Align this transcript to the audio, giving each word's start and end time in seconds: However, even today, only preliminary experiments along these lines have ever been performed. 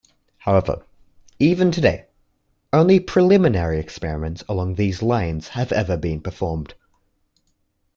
However, 0.39 0.83
even 1.37 1.69
today, 1.71 2.07
only 2.73 2.99
preliminary 2.99 3.77
experiments 3.79 4.43
along 4.49 4.73
these 4.73 5.03
lines 5.03 5.49
have 5.49 5.71
ever 5.71 5.95
been 5.95 6.21
performed. 6.21 6.73